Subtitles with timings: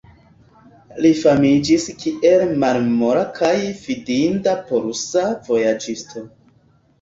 [1.05, 3.53] Li famiĝis kiel malmola kaj
[3.83, 6.27] fidinda polusa vojaĝisto.